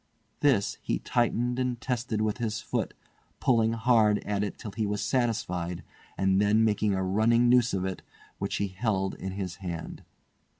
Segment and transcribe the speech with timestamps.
[0.39, 2.95] This he tightened and tested with his foot,
[3.39, 5.83] pulling hard at it till he was satisfied
[6.17, 8.01] and then making a running noose of it,
[8.39, 10.01] which he held in his hand.